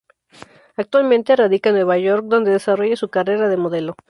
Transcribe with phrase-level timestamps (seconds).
[0.77, 3.95] Actualmente radica en Nueva York donde desarrolla su carrera de modelo.